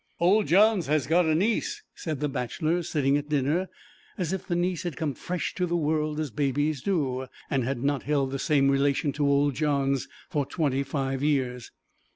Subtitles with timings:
[0.19, 3.69] 'Old Johns has got a niece,' said the bachelors sitting at dinner,
[4.17, 7.83] as if the niece had come fresh to the world as babies do, and had
[7.83, 11.69] not held the same relation to old Johns for twenty five years.